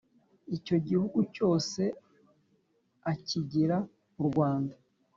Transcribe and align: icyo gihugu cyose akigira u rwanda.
icyo 0.57 0.75
gihugu 0.87 1.19
cyose 1.35 1.81
akigira 3.11 3.77
u 4.19 4.21
rwanda. 4.27 4.75